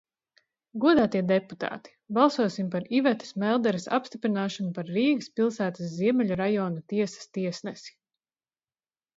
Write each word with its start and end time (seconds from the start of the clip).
Godātie 0.83 1.19
deputāti, 1.31 1.91
balsosim 2.17 2.71
par 2.75 2.87
Ivetas 2.99 3.35
Melderes 3.43 3.85
apstiprināšanu 3.99 4.73
par 4.79 4.89
Rīgas 4.97 5.31
pilsētas 5.41 5.95
Ziemeļu 6.01 6.39
rajona 6.43 6.85
tiesas 6.95 7.33
tiesnesi. 7.39 7.95